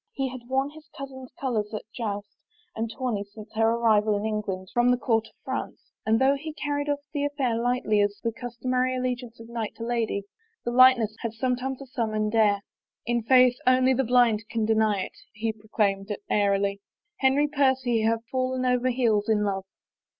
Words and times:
He 0.13 0.29
had 0.29 0.47
worn 0.49 0.71
his 0.71 0.89
cousin's 0.97 1.31
colors 1.39 1.71
at 1.75 1.83
joust 1.93 2.35
and 2.75 2.91
tourney 2.97 3.23
since 3.23 3.53
her 3.53 3.69
arrival 3.69 4.15
in 4.15 4.23
THE 4.23 4.25
FAVOR 4.25 4.31
OF 4.33 4.33
KINGS 4.33 4.33
England 4.47 4.67
from 4.73 4.89
the 4.89 4.97
court 4.97 5.27
of 5.27 5.35
France, 5.45 5.91
and 6.07 6.19
though 6.19 6.33
he 6.33 6.55
car 6.55 6.77
ried 6.77 6.89
off 6.89 7.01
the 7.13 7.23
affair 7.25 7.53
lightly 7.55 8.01
as 8.01 8.17
the 8.23 8.31
customary 8.31 8.95
allegiance 8.97 9.39
of 9.39 9.47
knight 9.47 9.75
to 9.75 9.83
lady, 9.83 10.23
the 10.65 10.71
lightness 10.71 11.15
had 11.19 11.33
sometimes 11.33 11.83
a 11.83 11.85
summoned 11.85 12.33
air." 12.33 12.63
In 13.05 13.21
faith 13.21 13.57
only 13.67 13.93
the 13.93 14.03
blind 14.03 14.43
can 14.49 14.65
deny 14.65 15.01
it," 15.03 15.13
he 15.33 15.53
proclaimed 15.53 16.07
airily." 16.31 16.81
Henry 17.19 17.47
Percy 17.47 18.01
hath 18.01 18.25
fallen 18.31 18.65
over 18.65 18.89
heels 18.89 19.29
in 19.29 19.43
love." 19.43 19.65